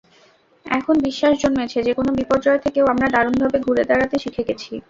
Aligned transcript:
এখন 0.65 0.95
বিশ্বাস 1.07 1.33
জন্মেছে, 1.41 1.79
যেকোনো 1.87 2.09
বিপর্যয় 2.19 2.59
থেকেও 2.65 2.85
আমরা 2.93 3.07
দারুণভাবে 3.09 3.57
ঘুরে 3.65 3.83
দাঁড়াতে 3.89 4.15
শিখে 4.23 4.43
গেছি। 4.47 4.71